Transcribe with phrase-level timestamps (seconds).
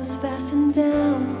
[0.00, 1.36] windows fastened down.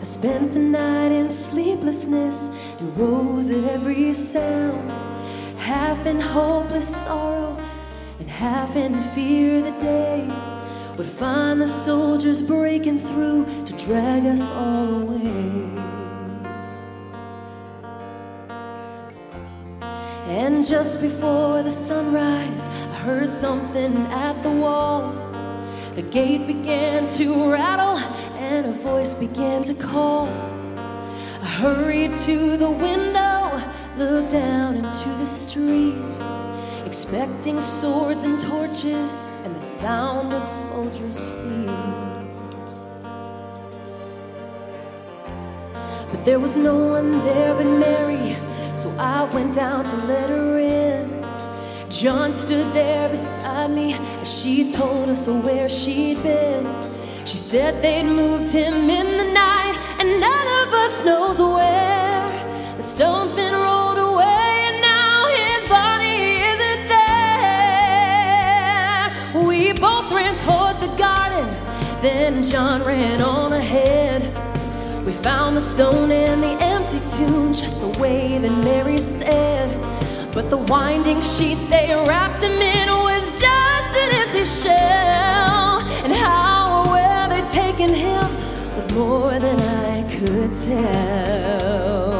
[0.00, 2.48] I spent the night in sleeplessness
[2.78, 4.90] and rose at every sound.
[5.58, 7.58] Half in hopeless sorrow
[8.20, 10.28] and half in fear the day
[10.96, 15.68] would find the soldiers breaking through to drag us all away.
[20.28, 25.27] And just before the sunrise, I heard something at the wall.
[25.98, 27.96] The gate began to rattle,
[28.36, 30.28] and a voice began to call.
[30.28, 33.60] I hurried to the window,
[33.96, 35.98] looked down into the street,
[36.86, 41.66] expecting swords and torches and the sound of soldiers' feet.
[46.12, 48.36] But there was no one there but Mary,
[48.72, 51.07] so I went down to let her in.
[52.00, 56.64] John stood there beside me as she told us where she'd been.
[57.26, 62.28] She said they'd moved him in the night, and none of us knows where.
[62.76, 66.88] The stone's been rolled away, and now his body isn't
[67.34, 69.10] there.
[69.44, 71.48] We both ran toward the garden,
[72.00, 74.22] then John ran on ahead.
[75.04, 79.87] We found the stone and the empty tomb just the way that Mary said.
[80.38, 85.80] But the winding sheet they wrapped him in was just an empty shell.
[86.04, 88.22] And how or where they'd taken him
[88.76, 92.12] was more than I could tell.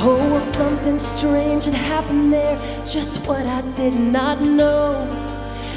[0.00, 5.06] Oh, well, something strange had happened there, just what I did not know.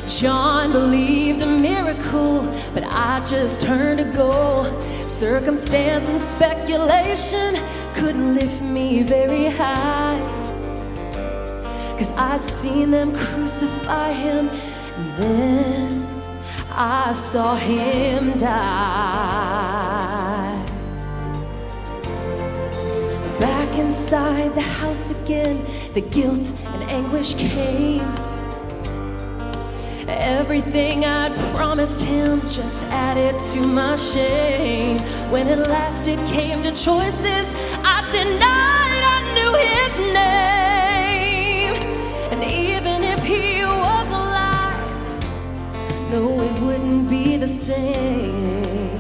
[0.07, 2.41] John believed a miracle,
[2.73, 4.63] but I just turned to go.
[5.05, 7.55] Circumstance and speculation
[7.95, 10.19] couldn't lift me very high.
[11.97, 14.49] Cause I'd seen them crucify him,
[14.97, 16.21] and then
[16.71, 19.45] I saw him die.
[23.39, 28.03] Back inside the house again, the guilt and anguish came.
[30.07, 34.99] Everything I'd promised him just added to my shame.
[35.31, 37.53] When at last it came to choices,
[38.13, 41.73] I I knew his name.
[42.31, 44.89] And even if he was alive,
[46.11, 48.95] no, it wouldn't be the same.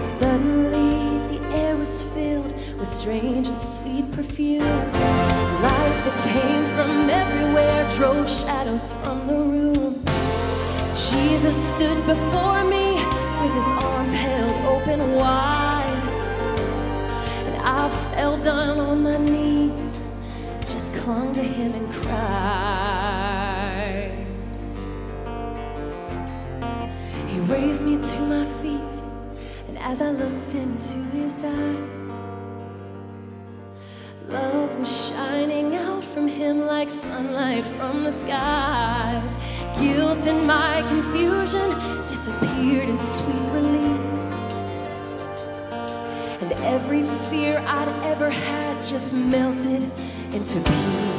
[0.00, 4.62] Suddenly, the air was filled with strange and sweet perfume.
[5.62, 10.04] Light that came from everywhere drove shadows from the room.
[10.94, 13.13] Jesus stood before me
[13.44, 16.02] with his arms held open wide.
[17.46, 20.12] And I fell down on my knees,
[20.60, 22.14] just clung to him and cried.
[27.28, 28.96] He raised me to my feet,
[29.68, 32.14] and as I looked into his eyes,
[34.26, 39.36] Love was shining out from him like sunlight from the skies.
[39.80, 41.68] Guilt and my confusion
[42.06, 44.32] disappeared in sweet release.
[46.40, 49.90] And every fear I'd ever had just melted
[50.32, 51.13] into peace.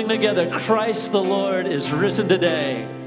[0.00, 0.48] Sing together.
[0.50, 2.99] Christ the Lord is risen today.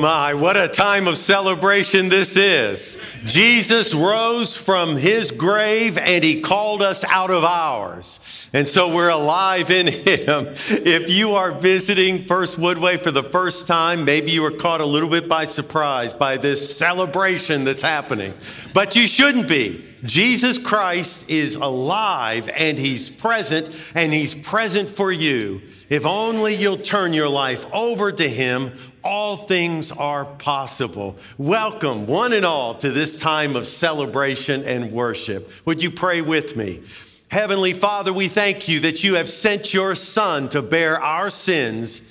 [0.00, 3.00] My, what a time of celebration this is.
[3.26, 8.48] Jesus rose from his grave and he called us out of ours.
[8.52, 10.48] And so we're alive in him.
[10.82, 14.86] If you are visiting First Woodway for the first time, maybe you were caught a
[14.86, 18.32] little bit by surprise by this celebration that's happening.
[18.72, 19.84] But you shouldn't be.
[20.02, 25.60] Jesus Christ is alive and he's present and he's present for you.
[25.90, 31.16] If only you'll turn your life over to him, all things are possible.
[31.38, 35.50] Welcome, one and all, to this time of celebration and worship.
[35.66, 36.82] Would you pray with me?
[37.30, 42.02] Heavenly Father, we thank you that you have sent your Son to bear our sins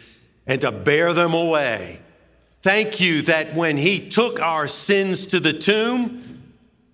[0.48, 2.00] and to bear them away.
[2.62, 6.42] Thank you that when he took our sins to the tomb,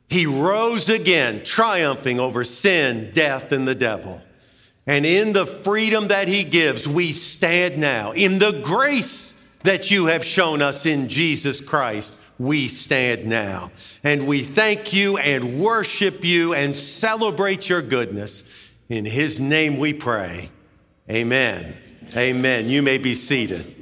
[0.10, 4.22] he rose again, triumphing over sin, death, and the devil.
[4.88, 8.12] And in the freedom that he gives, we stand now.
[8.12, 9.35] In the grace
[9.66, 13.72] that you have shown us in Jesus Christ, we stand now.
[14.04, 18.52] And we thank you and worship you and celebrate your goodness.
[18.90, 20.50] In his name we pray.
[21.10, 21.76] Amen.
[22.16, 22.70] Amen.
[22.70, 23.75] You may be seated.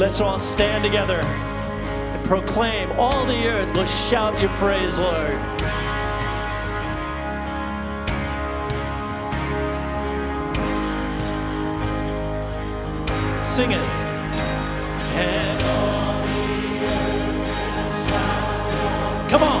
[0.00, 5.38] Let's all stand together and proclaim all the earth will shout your praise, Lord.
[13.44, 13.78] Sing it.
[15.18, 19.30] And all the earth shout.
[19.30, 19.59] Come on.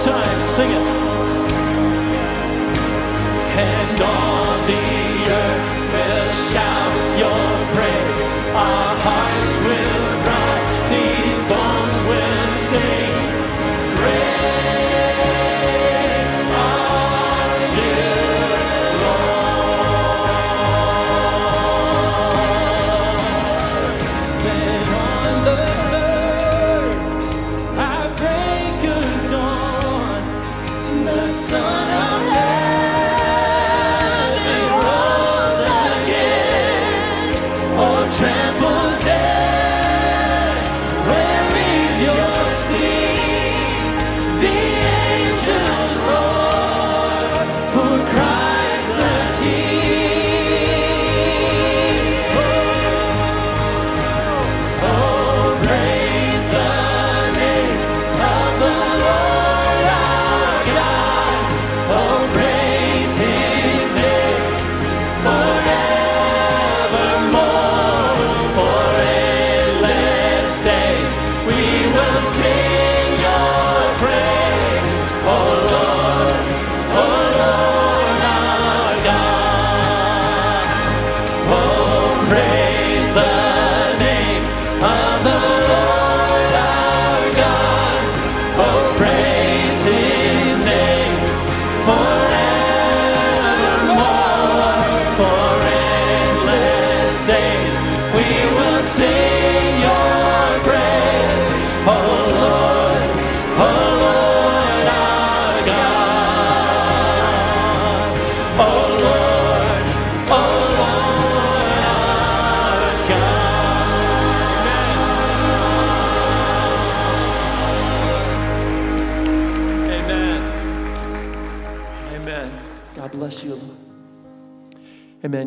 [0.00, 0.99] Time, sing it.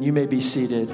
[0.04, 0.94] You may be seated.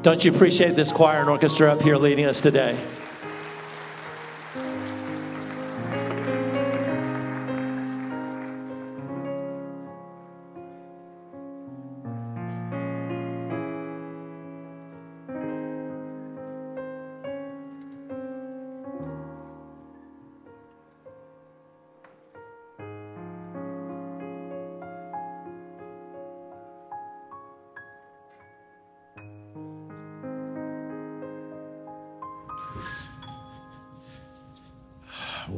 [0.00, 2.78] Don't you appreciate this choir and orchestra up here leading us today?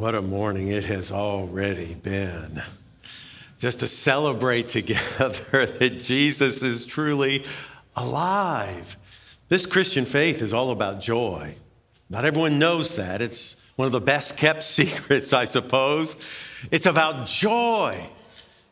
[0.08, 2.62] What a morning it has already been.
[3.58, 7.44] Just to celebrate together that Jesus is truly
[7.94, 8.96] alive.
[9.50, 11.56] This Christian faith is all about joy.
[12.08, 13.20] Not everyone knows that.
[13.20, 16.16] It's one of the best kept secrets, I suppose.
[16.70, 18.08] It's about joy.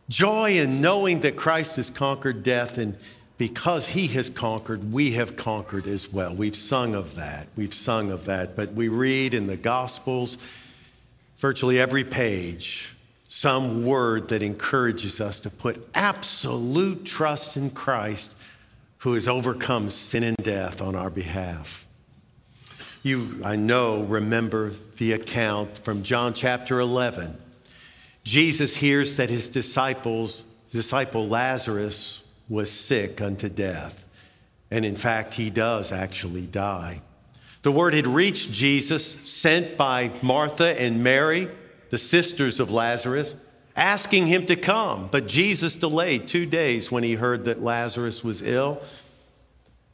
[0.09, 2.96] Joy in knowing that Christ has conquered death, and
[3.37, 6.35] because he has conquered, we have conquered as well.
[6.35, 7.49] We've sung of that.
[7.57, 8.57] We've sung of that.
[8.57, 10.38] But we read in the Gospels,
[11.37, 12.94] virtually every page,
[13.29, 18.35] some word that encourages us to put absolute trust in Christ
[18.99, 21.87] who has overcome sin and death on our behalf.
[23.03, 27.37] You, I know, remember the account from John chapter 11.
[28.25, 34.05] Jesus hears that his disciples, disciple Lazarus was sick unto death.
[34.72, 37.01] And in fact, he does actually die.
[37.66, 41.48] The word had reached Jesus, sent by Martha and Mary,
[41.90, 43.35] the sisters of Lazarus,
[43.74, 45.09] asking him to come.
[45.11, 48.81] But Jesus delayed two days when he heard that Lazarus was ill.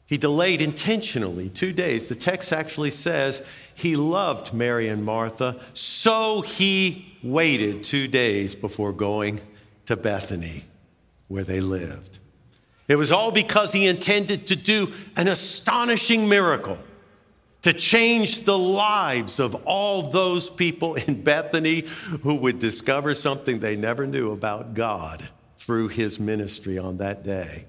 [0.05, 2.09] He delayed intentionally two days.
[2.09, 8.93] The text actually says he loved Mary and Martha, so he waited two days before
[8.93, 9.41] going
[9.87, 10.65] to Bethany,
[11.27, 12.19] where they lived.
[12.87, 16.77] It was all because he intended to do an astonishing miracle
[17.63, 21.81] to change the lives of all those people in Bethany
[22.21, 25.23] who would discover something they never knew about God
[25.57, 27.65] through his ministry on that day.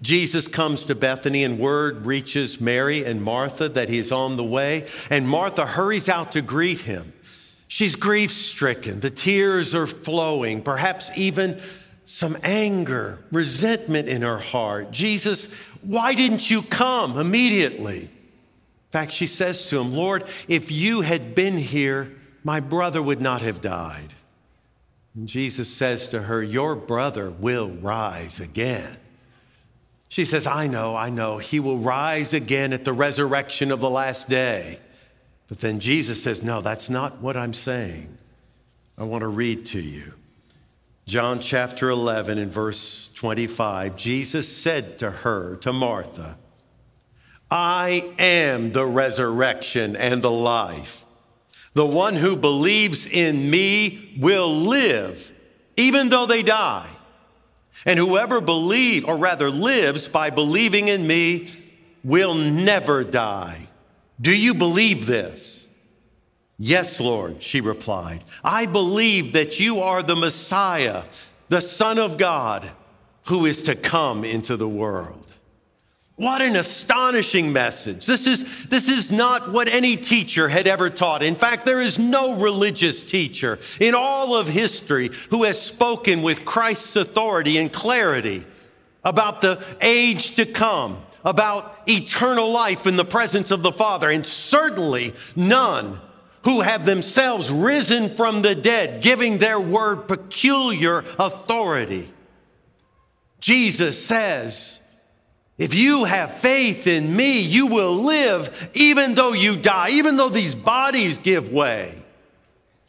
[0.00, 4.44] Jesus comes to Bethany, and word reaches Mary and Martha that he is on the
[4.44, 4.86] way.
[5.10, 7.12] And Martha hurries out to greet him.
[7.68, 9.00] She's grief stricken.
[9.00, 11.60] The tears are flowing, perhaps even
[12.04, 14.90] some anger, resentment in her heart.
[14.90, 15.46] Jesus,
[15.82, 18.10] why didn't you come immediately?
[18.92, 22.12] Fact, she says to him, Lord, if you had been here,
[22.44, 24.14] my brother would not have died.
[25.14, 28.98] And Jesus says to her, Your brother will rise again.
[30.08, 31.38] She says, I know, I know.
[31.38, 34.78] He will rise again at the resurrection of the last day.
[35.48, 38.18] But then Jesus says, No, that's not what I'm saying.
[38.98, 40.12] I want to read to you.
[41.06, 43.96] John chapter 11 and verse 25.
[43.96, 46.36] Jesus said to her, to Martha,
[47.54, 51.04] I am the resurrection and the life.
[51.74, 55.30] The one who believes in me will live,
[55.76, 56.88] even though they die.
[57.84, 61.50] And whoever believes, or rather lives by believing in me,
[62.02, 63.68] will never die.
[64.18, 65.68] Do you believe this?
[66.58, 68.24] Yes, Lord, she replied.
[68.42, 71.04] I believe that you are the Messiah,
[71.50, 72.70] the Son of God,
[73.26, 75.21] who is to come into the world.
[76.22, 78.06] What an astonishing message.
[78.06, 81.20] This is, this is not what any teacher had ever taught.
[81.20, 86.44] In fact, there is no religious teacher in all of history who has spoken with
[86.44, 88.44] Christ's authority and clarity
[89.02, 94.24] about the age to come, about eternal life in the presence of the Father, and
[94.24, 96.00] certainly none
[96.44, 102.08] who have themselves risen from the dead, giving their word peculiar authority.
[103.40, 104.81] Jesus says,
[105.58, 110.30] if you have faith in me, you will live even though you die, even though
[110.30, 112.02] these bodies give way.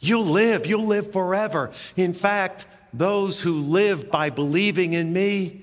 [0.00, 1.70] You'll live, you'll live forever.
[1.96, 5.62] In fact, those who live by believing in me,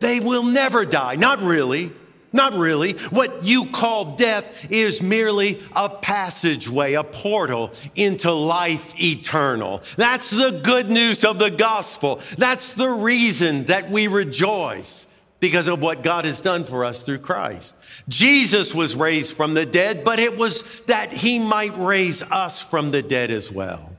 [0.00, 1.16] they will never die.
[1.16, 1.92] Not really.
[2.32, 2.94] Not really.
[3.10, 9.82] What you call death is merely a passageway, a portal into life eternal.
[9.96, 12.20] That's the good news of the gospel.
[12.38, 15.06] That's the reason that we rejoice
[15.42, 17.74] because of what God has done for us through Christ.
[18.08, 22.92] Jesus was raised from the dead, but it was that he might raise us from
[22.92, 23.90] the dead as well.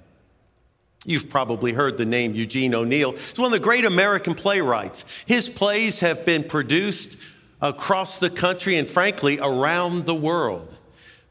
[1.06, 3.12] You've probably heard the name Eugene O'Neill.
[3.12, 5.04] He's one of the great American playwrights.
[5.26, 7.18] His plays have been produced
[7.62, 10.74] across the country and, frankly, around the world.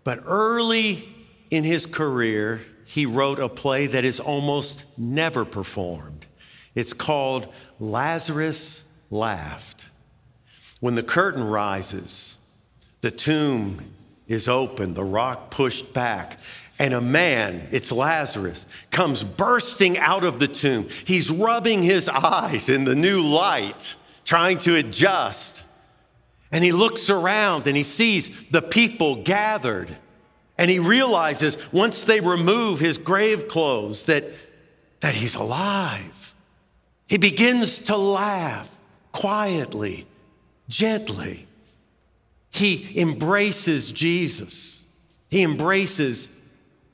[0.05, 1.09] But early
[1.49, 6.27] in his career, he wrote a play that is almost never performed.
[6.75, 9.82] It's called Lazarus Laughed.
[10.83, 12.37] When the curtain rises,
[13.03, 13.93] the tomb
[14.27, 16.41] is open, the rock pushed back,
[16.77, 20.89] and a man, it's Lazarus, comes bursting out of the tomb.
[21.07, 25.65] He's rubbing his eyes in the new light, trying to adjust.
[26.51, 29.97] And he looks around and he sees the people gathered.
[30.59, 34.25] And he realizes once they remove his grave clothes that,
[34.99, 36.35] that he's alive.
[37.07, 38.81] He begins to laugh
[39.13, 40.09] quietly
[40.73, 41.47] gently.
[42.51, 44.85] He embraces Jesus.
[45.31, 46.31] He embraces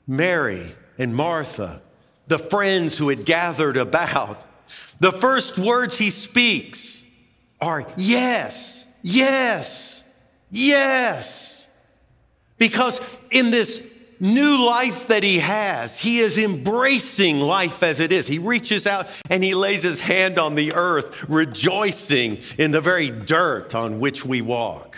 [0.05, 1.81] Mary and Martha,
[2.27, 4.43] the friends who had gathered about.
[4.99, 7.05] The first words he speaks
[7.61, 10.07] are yes, yes,
[10.51, 11.69] yes.
[12.57, 12.99] Because
[13.31, 13.88] in this
[14.19, 15.99] new life that he has.
[15.99, 18.27] He is embracing life as it is.
[18.27, 23.09] He reaches out and he lays his hand on the earth, rejoicing in the very
[23.09, 24.97] dirt on which we walk.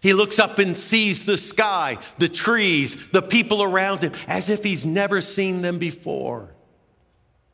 [0.00, 4.62] He looks up and sees the sky, the trees, the people around him, as if
[4.62, 6.50] he's never seen them before.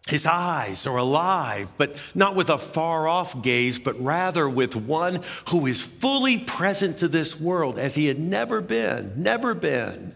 [0.09, 5.21] His eyes are alive, but not with a far off gaze, but rather with one
[5.51, 10.15] who is fully present to this world as he had never been, never been.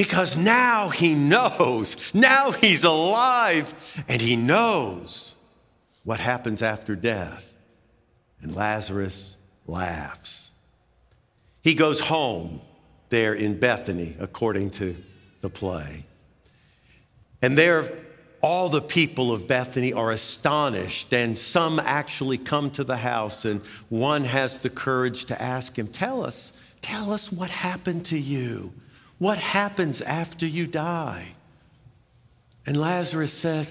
[0.00, 5.36] Because now he knows, now he's alive, and he knows
[6.04, 7.52] what happens after death.
[8.40, 9.36] And Lazarus
[9.66, 10.52] laughs.
[11.60, 12.62] He goes home
[13.10, 14.96] there in Bethany, according to
[15.42, 16.06] the play.
[17.42, 17.92] And there,
[18.40, 23.60] all the people of Bethany are astonished, and some actually come to the house, and
[23.90, 28.72] one has the courage to ask him, Tell us, tell us what happened to you.
[29.20, 31.34] What happens after you die?
[32.66, 33.70] And Lazarus says,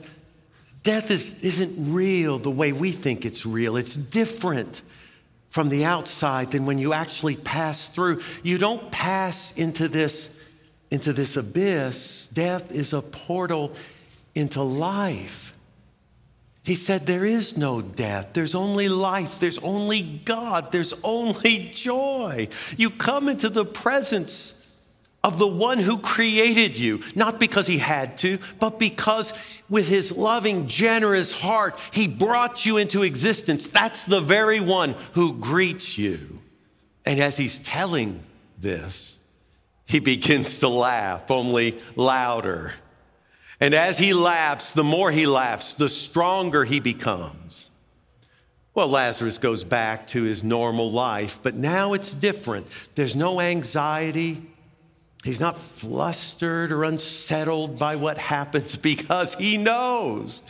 [0.83, 3.75] Death is, isn't real the way we think it's real.
[3.75, 4.83] It's different
[5.49, 8.21] from the outside than when you actually pass through.
[8.43, 10.39] You don't pass into this,
[10.91, 12.27] into this abyss.
[12.27, 13.73] Death is a portal
[14.35, 15.55] into life.
[16.61, 18.33] He said, There is no death.
[18.33, 19.39] There's only life.
[19.39, 20.71] There's only God.
[20.71, 22.49] There's only joy.
[22.77, 24.58] You come into the presence
[25.23, 29.33] of the one who created you, not because he had to, but because
[29.69, 33.67] with his loving, generous heart, he brought you into existence.
[33.67, 36.39] That's the very one who greets you.
[37.05, 38.23] And as he's telling
[38.57, 39.19] this,
[39.85, 42.73] he begins to laugh, only louder.
[43.59, 47.71] And as he laughs, the more he laughs, the stronger he becomes.
[48.73, 52.67] Well, Lazarus goes back to his normal life, but now it's different.
[52.95, 54.43] There's no anxiety.
[55.23, 60.43] He's not flustered or unsettled by what happens because he knows.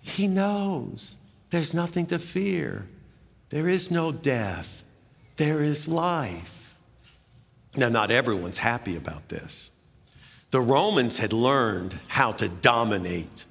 [0.00, 1.16] He knows
[1.50, 2.86] there's nothing to fear.
[3.50, 4.84] There is no death.
[5.36, 6.76] There is life.
[7.76, 9.70] Now, not everyone's happy about this.
[10.50, 13.46] The Romans had learned how to dominate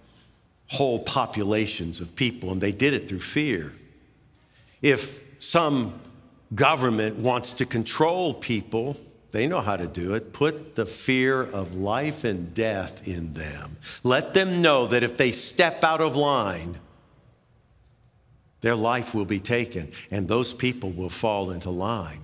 [0.67, 3.73] whole populations of people, and they did it through fear.
[4.81, 5.99] If some
[6.53, 8.97] government wants to control people,
[9.31, 10.33] they know how to do it.
[10.33, 13.77] Put the fear of life and death in them.
[14.03, 16.77] Let them know that if they step out of line,
[18.59, 22.21] their life will be taken, and those people will fall into line.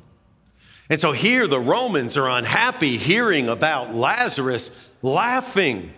[0.89, 5.93] And so here the Romans are unhappy hearing about Lazarus laughing.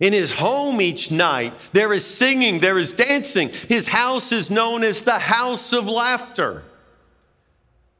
[0.00, 3.48] In his home each night, there is singing, there is dancing.
[3.48, 6.62] His house is known as the house of laughter.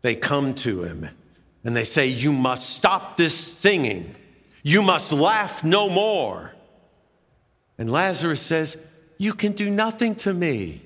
[0.03, 1.11] They come to him
[1.65, 4.15] and they say, You must stop this singing.
[4.63, 6.53] You must laugh no more.
[7.79, 8.77] And Lazarus says,
[9.17, 10.83] You can do nothing to me.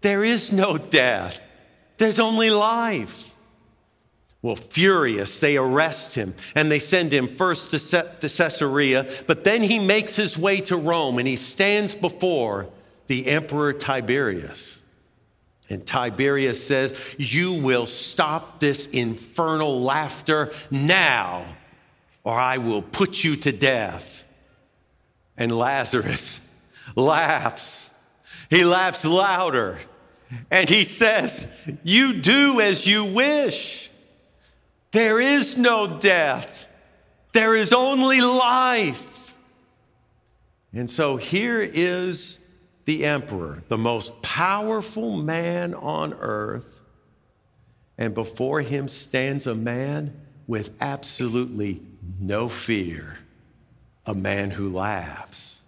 [0.00, 1.40] There is no death,
[1.96, 3.24] there's only life.
[4.40, 9.80] Well, furious, they arrest him and they send him first to Caesarea, but then he
[9.80, 12.68] makes his way to Rome and he stands before
[13.08, 14.77] the Emperor Tiberius.
[15.68, 21.44] And Tiberius says, You will stop this infernal laughter now,
[22.24, 24.24] or I will put you to death.
[25.36, 26.40] And Lazarus
[26.96, 27.94] laughs.
[28.50, 29.78] He laughs louder.
[30.50, 33.90] And he says, You do as you wish.
[34.92, 36.66] There is no death,
[37.32, 39.34] there is only life.
[40.72, 42.38] And so here is
[42.88, 46.80] the emperor, the most powerful man on earth,
[47.98, 51.82] and before him stands a man with absolutely
[52.18, 53.18] no fear,
[54.06, 55.60] a man who laughs.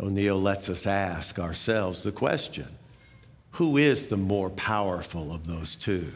[0.00, 2.66] O'Neill lets us ask ourselves the question
[3.52, 6.08] who is the more powerful of those two?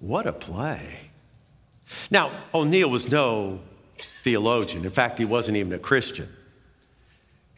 [0.00, 1.10] What a play.
[2.10, 3.60] Now, O'Neill was no
[4.22, 4.82] theologian.
[4.82, 6.28] In fact, he wasn't even a Christian.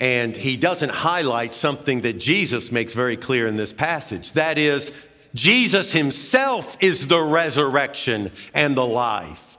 [0.00, 4.32] And he doesn't highlight something that Jesus makes very clear in this passage.
[4.32, 4.92] That is,
[5.34, 9.58] Jesus himself is the resurrection and the life.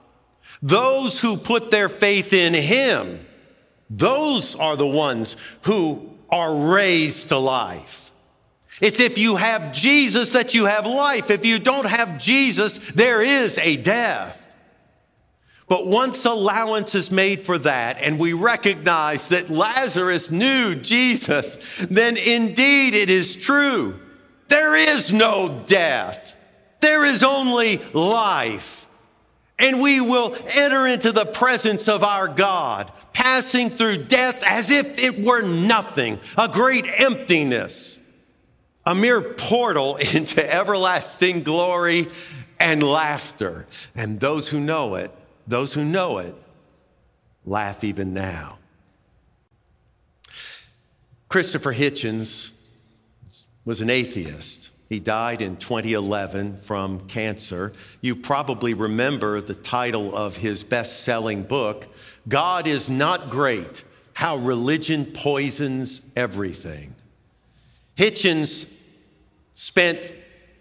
[0.62, 3.26] Those who put their faith in him,
[3.90, 8.12] those are the ones who are raised to life.
[8.82, 11.32] It's if you have Jesus that you have life.
[11.32, 14.45] If you don't have Jesus, there is a death.
[15.68, 22.18] But once allowance is made for that, and we recognize that Lazarus knew Jesus, then
[22.18, 24.00] indeed it is true.
[24.48, 26.36] There is no death,
[26.82, 28.84] there is only life.
[29.58, 35.00] And we will enter into the presence of our God, passing through death as if
[35.00, 38.00] it were nothing, a great emptiness
[38.86, 42.08] a mere portal into everlasting glory
[42.60, 43.66] and laughter.
[43.96, 45.12] And those who know it,
[45.48, 46.36] those who know it,
[47.46, 48.58] laugh even now.
[51.30, 52.52] Christopher Hitchens
[53.66, 54.72] was an atheist.
[54.90, 57.74] He died in 2011 from cancer.
[58.02, 61.88] You probably remember the title of his best selling book,
[62.28, 63.84] God is Not Great
[64.14, 66.94] How Religion Poisons Everything.
[67.98, 68.70] Hitchens
[69.54, 70.00] spent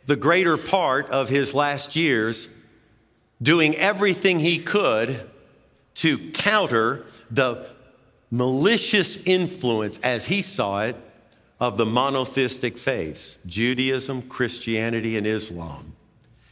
[0.07, 2.49] the greater part of his last years
[3.45, 5.21] doing everything he could
[5.95, 7.67] to counter the
[8.31, 10.97] malicious influence, as he saw it,
[11.61, 15.95] of the monotheistic faiths Judaism, Christianity, and Islam.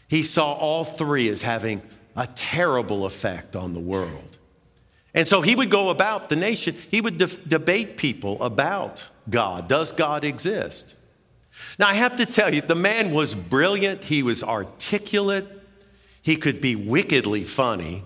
[0.06, 1.82] He saw all three as having
[2.14, 4.38] a terrible effect on the world.
[5.14, 9.68] And so he would go about the nation, he would de- debate people about God.
[9.68, 10.94] Does God exist?
[11.78, 15.61] Now, I have to tell you, the man was brilliant, he was articulate,
[16.22, 18.04] he could be wickedly funny.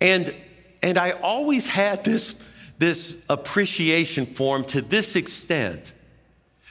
[0.00, 0.34] And,
[0.82, 2.38] and I always had this,
[2.78, 5.92] this appreciation for him to this extent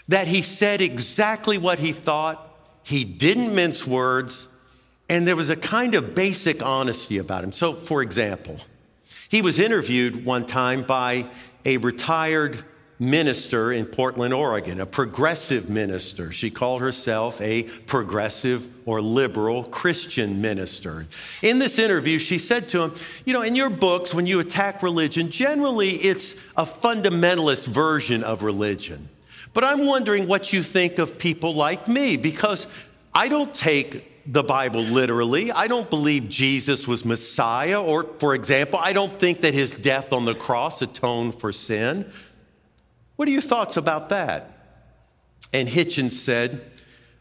[0.08, 2.49] that he said exactly what he thought,
[2.84, 4.47] he didn't mince words,
[5.10, 7.51] and there was a kind of basic honesty about him.
[7.51, 8.58] So, for example,
[9.30, 11.26] he was interviewed one time by
[11.66, 12.64] a retired
[12.99, 16.31] minister in Portland, Oregon, a progressive minister.
[16.31, 21.05] She called herself a progressive or liberal Christian minister.
[21.41, 22.93] In this interview, she said to him,
[23.25, 28.43] You know, in your books, when you attack religion, generally it's a fundamentalist version of
[28.43, 29.09] religion.
[29.53, 32.67] But I'm wondering what you think of people like me because
[33.13, 35.51] I don't take the Bible literally.
[35.51, 40.13] I don't believe Jesus was Messiah, or, for example, I don't think that his death
[40.13, 42.11] on the cross atoned for sin.
[43.16, 44.49] What are your thoughts about that?
[45.53, 46.61] And Hitchens said,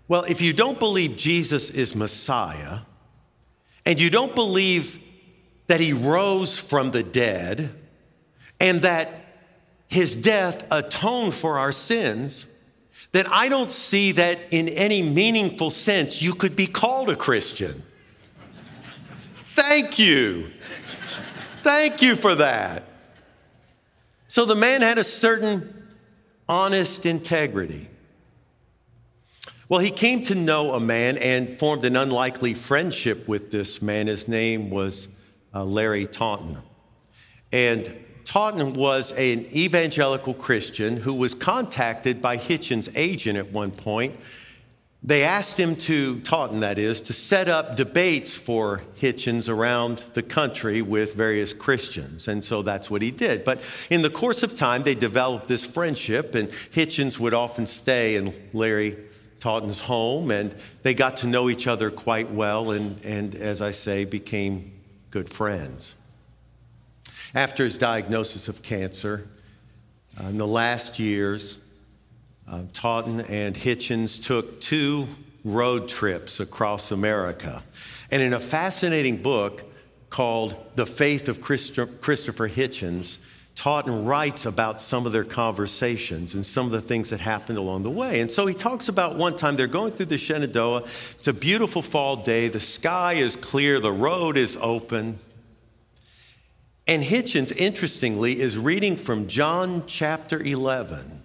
[0.08, 2.80] Well, if you don't believe Jesus is Messiah,
[3.84, 4.98] and you don't believe
[5.66, 7.74] that he rose from the dead,
[8.58, 9.08] and that
[9.88, 12.46] his death atoned for our sins,
[13.12, 17.82] then I don't see that in any meaningful sense you could be called a Christian.
[19.34, 20.50] Thank you.
[21.58, 22.84] Thank you for that.
[24.28, 25.81] So the man had a certain
[26.48, 27.88] honest integrity.
[29.68, 34.06] Well, he came to know a man and formed an unlikely friendship with this man.
[34.06, 35.08] His name was
[35.54, 36.58] uh, Larry Taunton.
[37.52, 44.14] And Taunton was an evangelical Christian who was contacted by Hitchens' agent at one point.
[45.04, 50.22] They asked him to, Taunton that is, to set up debates for Hitchens around the
[50.22, 52.28] country with various Christians.
[52.28, 53.44] And so that's what he did.
[53.44, 58.14] But in the course of time, they developed this friendship, and Hitchens would often stay
[58.14, 58.96] in Larry
[59.40, 63.72] Taunton's home, and they got to know each other quite well, and, and as I
[63.72, 64.70] say, became
[65.10, 65.96] good friends.
[67.34, 69.26] After his diagnosis of cancer,
[70.22, 71.58] uh, in the last years,
[72.52, 75.08] uh, Taunton and Hitchens took two
[75.42, 77.62] road trips across America.
[78.10, 79.64] And in a fascinating book
[80.10, 83.18] called The Faith of Christopher Hitchens,
[83.54, 87.82] Taunton writes about some of their conversations and some of the things that happened along
[87.82, 88.20] the way.
[88.20, 90.84] And so he talks about one time they're going through the Shenandoah.
[91.12, 92.48] It's a beautiful fall day.
[92.48, 95.18] The sky is clear, the road is open.
[96.86, 101.21] And Hitchens, interestingly, is reading from John chapter 11.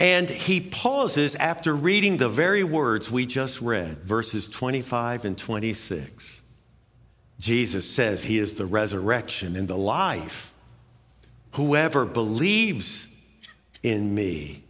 [0.00, 6.40] And he pauses after reading the very words we just read, verses 25 and 26.
[7.38, 10.54] Jesus says he is the resurrection and the life.
[11.52, 13.08] Whoever believes
[13.82, 14.62] in me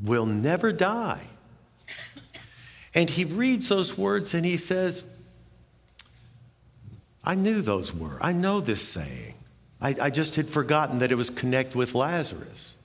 [0.00, 1.26] will never die.
[2.94, 5.04] And he reads those words and he says,
[7.24, 8.18] I knew those were.
[8.20, 9.34] I know this saying.
[9.80, 12.76] I, I just had forgotten that it was connect with Lazarus.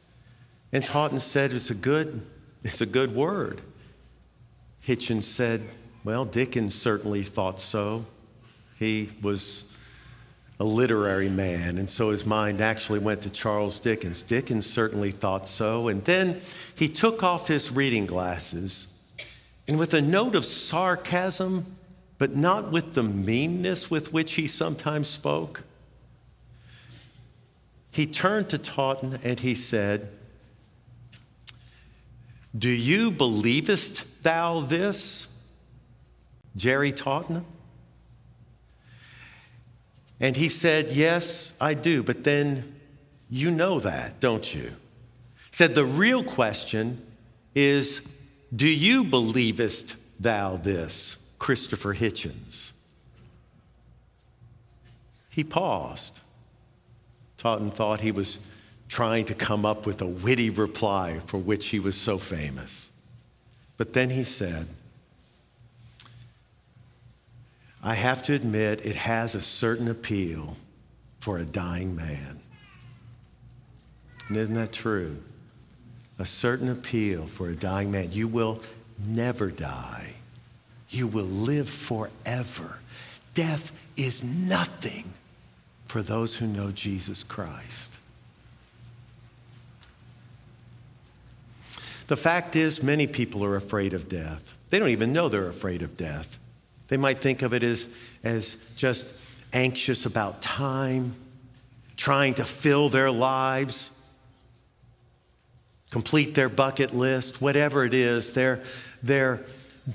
[0.76, 2.21] And Taunton said it's a good,
[2.61, 3.61] it's a good word.
[4.86, 5.61] Hitchens said,
[6.03, 8.05] well, Dickens certainly thought so.
[8.78, 9.73] He was
[10.59, 14.21] a literary man, and so his mind actually went to Charles Dickens.
[14.21, 15.88] Dickens certainly thought so.
[15.88, 16.41] And then
[16.78, 18.88] he took off his reading glasses,
[19.69, 21.78] and with a note of sarcasm
[22.17, 25.63] but not with the meanness with which he sometimes spoke.
[27.93, 30.09] He turned to Taunton and he said,
[32.57, 35.27] Do you believest thou this,
[36.55, 37.45] Jerry Taunton?
[40.19, 42.75] And he said, Yes, I do, but then
[43.29, 44.63] you know that, don't you?
[44.63, 47.05] He said, The real question
[47.53, 48.01] is,
[48.55, 51.17] Do you believest thou this?
[51.37, 52.71] Christopher Hitchens.
[55.29, 56.21] He paused.
[57.37, 58.39] Taunton thought he was
[58.88, 62.91] trying to come up with a witty reply for which he was so famous.
[63.77, 64.67] But then he said,
[67.83, 70.57] I have to admit, it has a certain appeal
[71.19, 72.39] for a dying man.
[74.27, 75.17] And isn't that true?
[76.17, 78.11] A certain appeal for a dying man.
[78.11, 78.61] You will
[79.05, 80.15] never die
[80.95, 82.79] you will live forever.
[83.33, 85.13] Death is nothing
[85.88, 87.97] for those who know Jesus Christ.
[92.07, 94.53] The fact is, many people are afraid of death.
[94.69, 96.39] They don't even know they're afraid of death.
[96.87, 97.87] They might think of it as,
[98.23, 99.05] as just
[99.53, 101.15] anxious about time,
[101.97, 103.89] trying to fill their lives,
[105.89, 108.33] complete their bucket list, whatever it is.
[108.33, 108.61] They're,
[109.01, 109.41] they're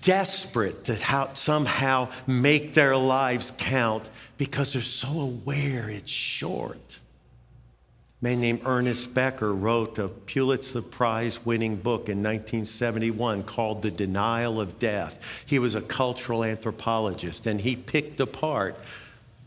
[0.03, 4.09] desperate to how, somehow make their lives count
[4.39, 7.00] because they're so aware it's short.
[8.21, 13.91] A man named Ernest Becker wrote a Pulitzer Prize winning book in 1971 called The
[13.91, 15.43] Denial of Death.
[15.47, 18.77] He was a cultural anthropologist and he picked apart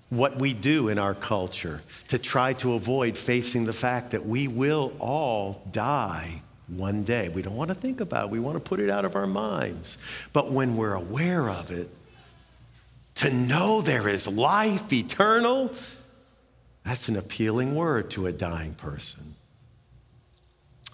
[0.09, 4.47] what we do in our culture to try to avoid facing the fact that we
[4.47, 7.29] will all die one day.
[7.29, 9.27] We don't want to think about it, we want to put it out of our
[9.27, 9.97] minds.
[10.33, 11.89] But when we're aware of it,
[13.15, 15.71] to know there is life eternal,
[16.83, 19.35] that's an appealing word to a dying person.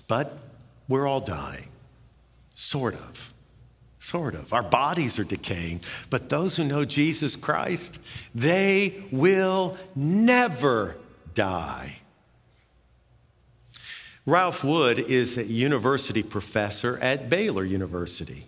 [0.07, 0.37] But
[0.87, 1.69] we're all dying,
[2.53, 3.33] sort of.
[3.99, 4.53] Sort of.
[4.53, 7.99] Our bodies are decaying, but those who know Jesus Christ,
[8.33, 10.95] they will never
[11.33, 11.97] die.
[14.25, 18.45] Ralph Wood is a university professor at Baylor University.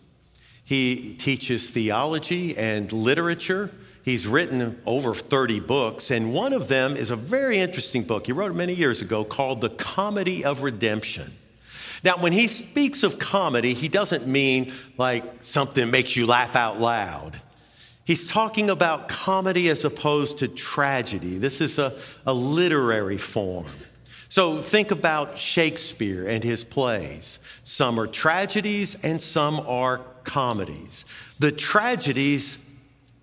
[0.64, 3.72] He teaches theology and literature
[4.04, 8.26] He's written over 30 books, and one of them is a very interesting book.
[8.26, 11.32] He wrote it many years ago called The Comedy of Redemption.
[12.04, 16.80] Now, when he speaks of comedy, he doesn't mean like something makes you laugh out
[16.80, 17.40] loud.
[18.04, 21.38] He's talking about comedy as opposed to tragedy.
[21.38, 21.94] This is a,
[22.26, 23.68] a literary form.
[24.30, 27.38] So think about Shakespeare and his plays.
[27.64, 31.06] Some are tragedies and some are comedies.
[31.40, 32.58] The tragedies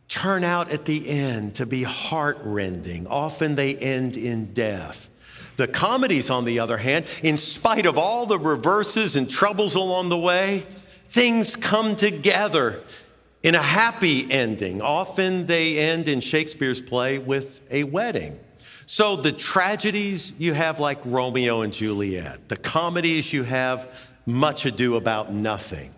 [0.08, 3.06] turn out at the end to be heartrending.
[3.06, 5.08] Often they end in death.
[5.56, 10.08] The comedies, on the other hand, in spite of all the reverses and troubles along
[10.08, 10.64] the way,
[11.08, 12.82] things come together
[13.42, 14.80] in a happy ending.
[14.80, 18.38] Often they end in Shakespeare's play with a wedding.
[18.86, 24.96] So the tragedies you have, like Romeo and Juliet, the comedies you have, much ado
[24.96, 25.90] about nothing.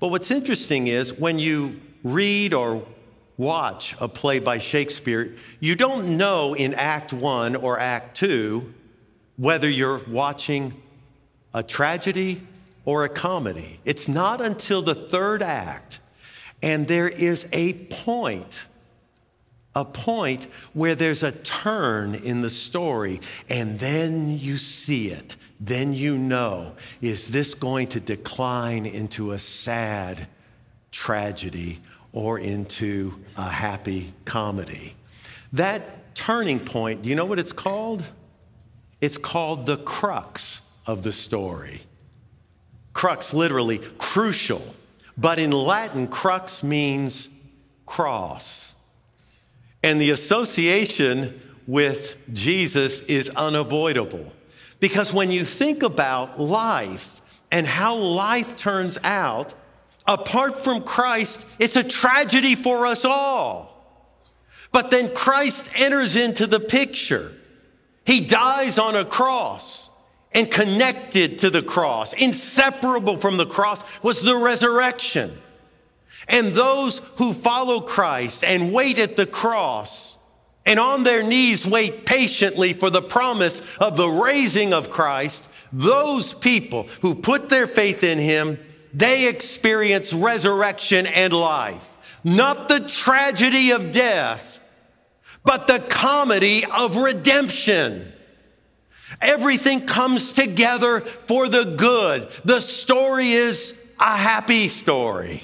[0.00, 2.84] But what's interesting is when you read or
[3.42, 8.72] watch a play by Shakespeare, you don't know in Act One or Act Two
[9.36, 10.72] whether you're watching
[11.52, 12.40] a tragedy
[12.84, 13.80] or a comedy.
[13.84, 15.98] It's not until the third act,
[16.62, 18.66] and there is a point,
[19.74, 25.36] a point where there's a turn in the story, and then you see it.
[25.58, 30.28] Then you know, is this going to decline into a sad
[30.90, 31.80] tragedy
[32.12, 34.94] or into a happy comedy.
[35.52, 38.02] That turning point, do you know what it's called?
[39.00, 41.82] It's called the crux of the story.
[42.92, 44.62] Crux, literally, crucial.
[45.16, 47.28] But in Latin, crux means
[47.86, 48.74] cross.
[49.82, 54.32] And the association with Jesus is unavoidable.
[54.80, 59.54] Because when you think about life and how life turns out,
[60.06, 63.72] Apart from Christ, it's a tragedy for us all.
[64.72, 67.32] But then Christ enters into the picture.
[68.04, 69.90] He dies on a cross
[70.32, 75.38] and connected to the cross, inseparable from the cross, was the resurrection.
[76.26, 80.18] And those who follow Christ and wait at the cross
[80.64, 86.32] and on their knees wait patiently for the promise of the raising of Christ, those
[86.32, 88.58] people who put their faith in him
[88.92, 91.88] they experience resurrection and life.
[92.24, 94.60] Not the tragedy of death,
[95.44, 98.12] but the comedy of redemption.
[99.20, 102.30] Everything comes together for the good.
[102.44, 105.42] The story is a happy story.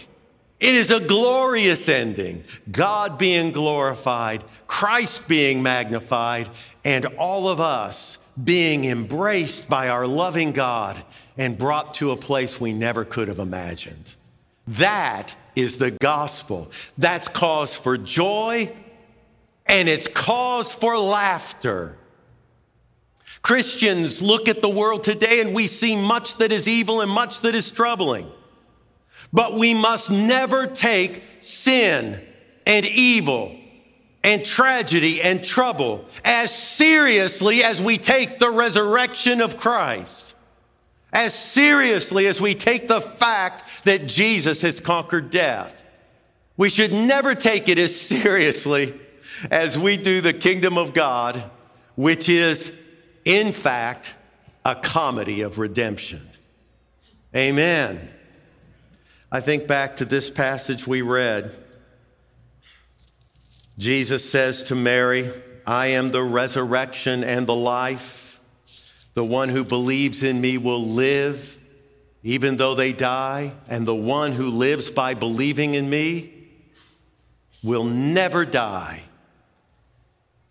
[0.60, 2.44] It is a glorious ending.
[2.70, 6.48] God being glorified, Christ being magnified,
[6.84, 11.02] and all of us being embraced by our loving God
[11.38, 14.16] and brought to a place we never could have imagined.
[14.66, 16.70] That is the gospel.
[16.98, 18.74] That's cause for joy
[19.64, 21.96] and it's cause for laughter.
[23.40, 27.40] Christians look at the world today and we see much that is evil and much
[27.42, 28.30] that is troubling.
[29.32, 32.20] But we must never take sin
[32.66, 33.54] and evil
[34.24, 40.34] and tragedy and trouble as seriously as we take the resurrection of Christ
[41.12, 45.82] as seriously as we take the fact that Jesus has conquered death.
[46.56, 48.94] We should never take it as seriously
[49.50, 51.50] as we do the kingdom of God
[51.98, 52.80] which is,
[53.24, 54.14] in fact,
[54.64, 56.20] a comedy of redemption.
[57.34, 58.08] Amen.
[59.32, 61.50] I think back to this passage we read.
[63.78, 65.28] Jesus says to Mary,
[65.66, 68.17] I am the resurrection and the life.
[69.18, 71.58] The one who believes in me will live
[72.22, 76.32] even though they die, and the one who lives by believing in me
[77.64, 79.02] will never die.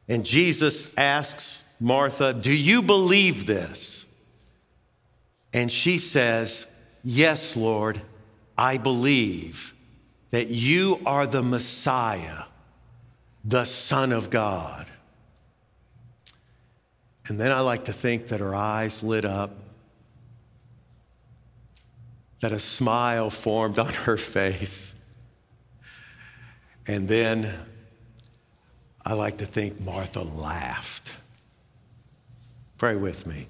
[0.10, 4.06] And Jesus asks Martha, Do you believe this?
[5.54, 6.68] And she says,
[7.06, 8.02] Yes, Lord,
[8.58, 9.74] I believe
[10.32, 12.44] that you are the Messiah,
[13.46, 14.88] the Son of God.
[17.28, 19.52] And then I like to think that her eyes lit up,
[22.40, 24.94] that a smile formed on her face.
[26.88, 27.54] And then
[29.06, 31.14] I like to think Martha laughed.
[32.78, 33.48] Pray with me.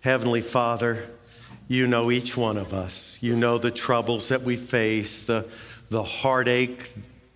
[0.00, 1.04] Heavenly Father,
[1.66, 3.18] you know each one of us.
[3.20, 5.46] You know the troubles that we face, the,
[5.90, 6.90] the heartache,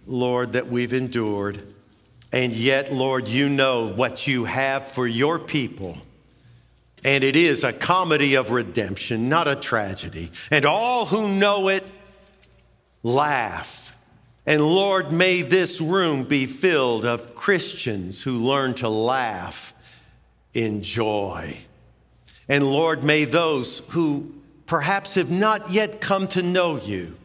[0.06, 1.60] Lord, that we've endured.
[2.32, 5.98] And yet, Lord, you know what you have for your people.
[7.04, 10.30] And it is a comedy of redemption, not a tragedy.
[10.50, 11.84] And all who know it
[13.02, 13.98] laugh.
[14.46, 19.74] And Lord, may this room be filled of Christians who learn to laugh
[20.54, 21.58] in joy.
[22.48, 24.32] And Lord, may those who
[24.66, 27.16] perhaps have not yet come to know you,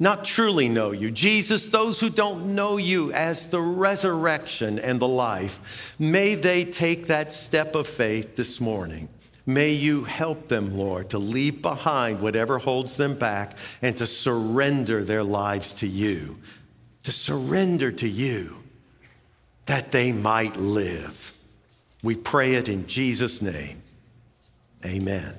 [0.00, 5.06] not truly know you, Jesus, those who don't know you as the resurrection and the
[5.06, 9.10] life, may they take that step of faith this morning.
[9.44, 15.04] May you help them, Lord, to leave behind whatever holds them back and to surrender
[15.04, 16.38] their lives to you,
[17.02, 18.56] to surrender to you
[19.66, 21.36] that they might live.
[22.02, 23.82] We pray it in Jesus' name.
[24.84, 25.34] Amen.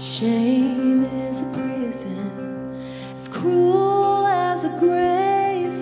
[0.00, 2.82] Shame is a prison
[3.14, 5.74] as cruel as a grave.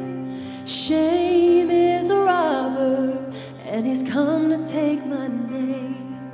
[0.69, 3.33] Shame is a robber,
[3.65, 6.33] and he's come to take my name.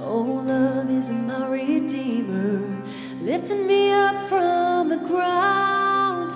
[0.00, 2.82] Oh, love is my redeemer,
[3.20, 6.32] lifting me up from the ground.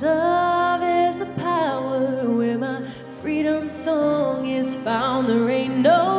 [0.00, 2.82] Love is the power where my
[3.20, 5.28] freedom song is found.
[5.28, 6.11] There ain't no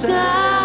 [0.00, 0.59] trumpet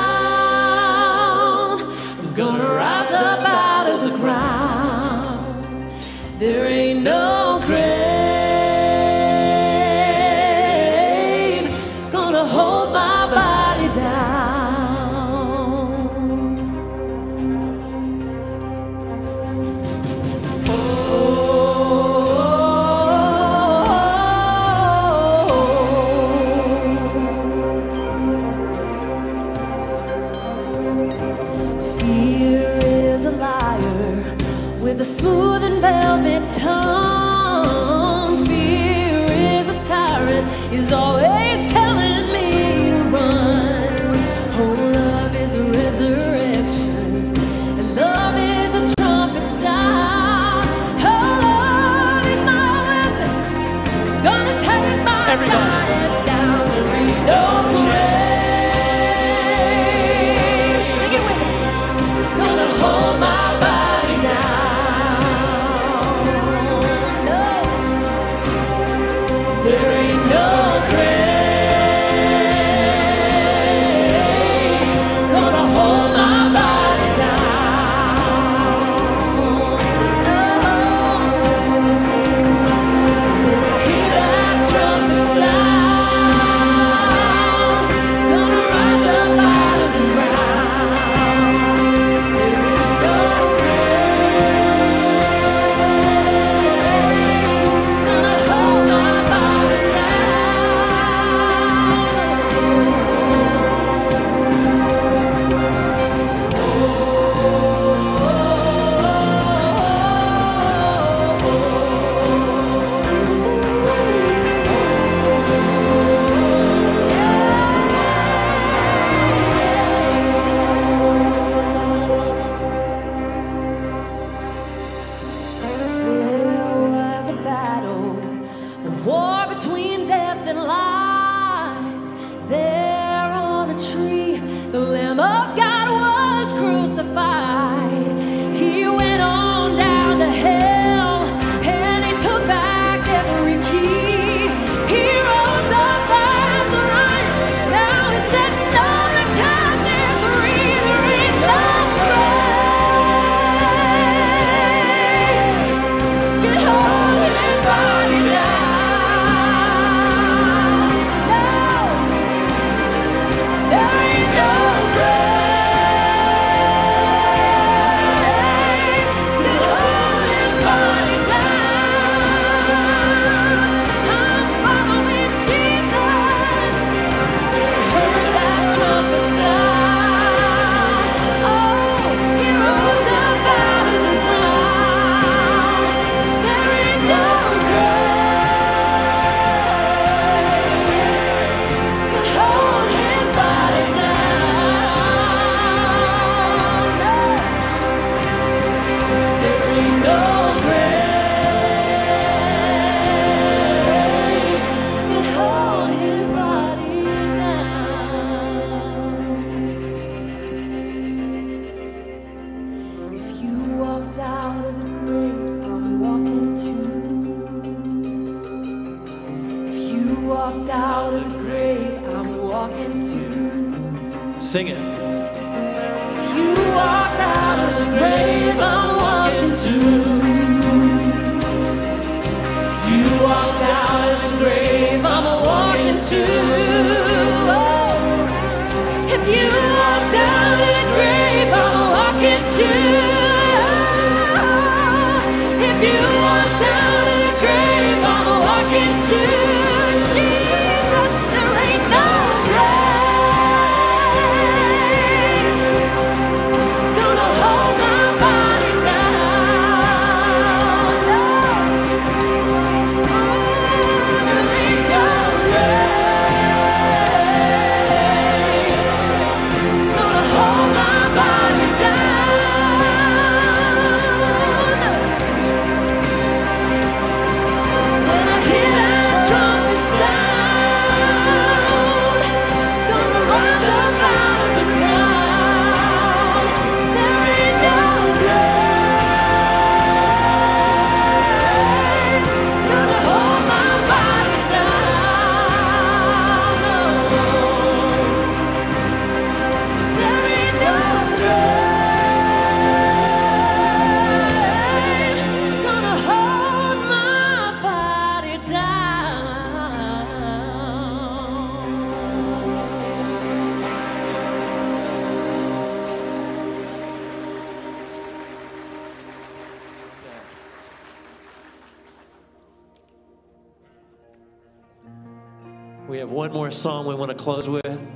[326.96, 327.88] we want to close with.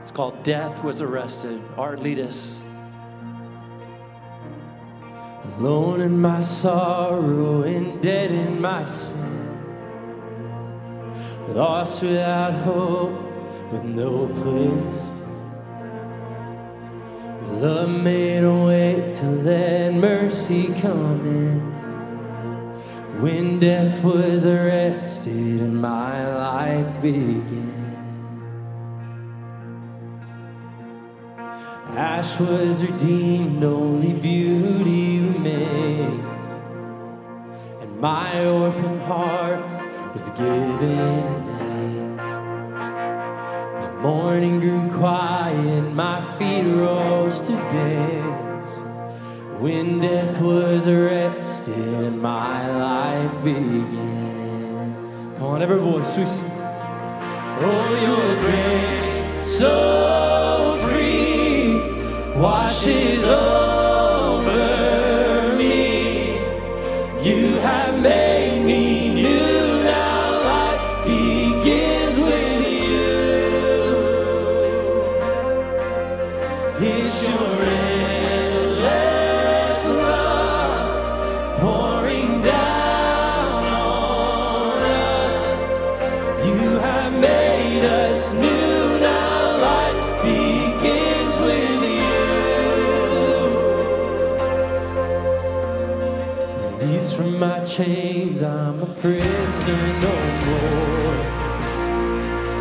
[0.00, 1.62] It's called Death Was Arrested.
[1.76, 2.62] Art, lead us.
[5.58, 9.68] Alone in my sorrow and dead in my sin.
[11.48, 13.20] Lost without hope,
[13.70, 15.02] with no place.
[17.42, 21.60] Your love made a way to let mercy come in.
[23.20, 27.85] When death was arrested and my life began.
[31.96, 36.44] Ash was redeemed, only beauty remains.
[37.80, 39.64] And my orphan heart
[40.12, 42.16] was given a name.
[42.16, 48.66] My mourning grew quiet, my feet rose to dance.
[49.58, 55.34] When death was arrested and my life began.
[55.38, 56.50] Come on, every voice we sing.
[57.58, 61.05] Oh, your grace, so free
[62.38, 63.75] washes over.
[99.00, 100.14] prisoner no
[100.46, 101.18] more.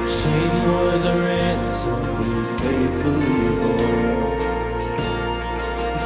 [0.07, 4.37] Shame was a ransom we faithfully bore.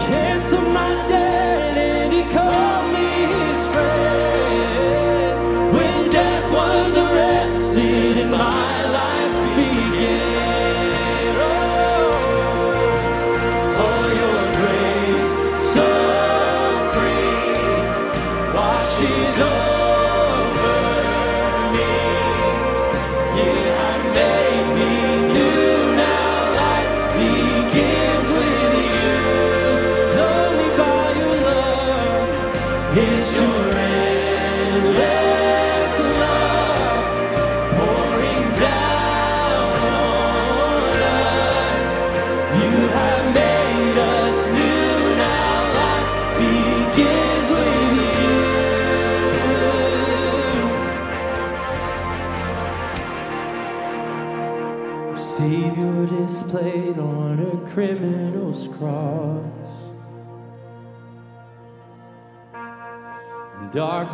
[0.07, 5.35] Cancel my debt and he called me his friend.
[5.75, 8.78] When death was arrested in my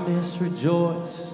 [0.06, 1.25] darkness rejoice.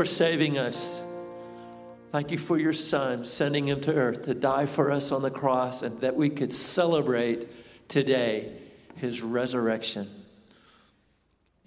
[0.00, 1.02] for saving us.
[2.10, 5.30] Thank you for your son sending him to earth to die for us on the
[5.30, 7.46] cross and that we could celebrate
[7.86, 8.50] today
[8.96, 10.08] his resurrection.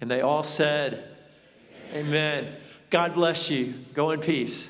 [0.00, 1.04] And they all said,
[1.92, 2.06] Amen.
[2.06, 2.56] Amen.
[2.90, 3.72] God bless you.
[3.94, 4.68] Go in peace.